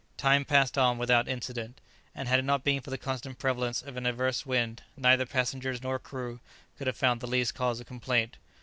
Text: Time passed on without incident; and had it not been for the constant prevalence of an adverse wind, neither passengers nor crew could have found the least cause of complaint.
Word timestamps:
Time 0.17 0.43
passed 0.45 0.79
on 0.79 0.97
without 0.97 1.27
incident; 1.27 1.79
and 2.15 2.27
had 2.27 2.39
it 2.39 2.41
not 2.41 2.63
been 2.63 2.81
for 2.81 2.89
the 2.89 2.97
constant 2.97 3.37
prevalence 3.37 3.83
of 3.83 3.95
an 3.97 4.07
adverse 4.07 4.47
wind, 4.47 4.81
neither 4.97 5.27
passengers 5.27 5.83
nor 5.83 5.99
crew 5.99 6.39
could 6.75 6.87
have 6.87 6.97
found 6.97 7.21
the 7.21 7.27
least 7.27 7.53
cause 7.53 7.79
of 7.79 7.85
complaint. 7.85 8.37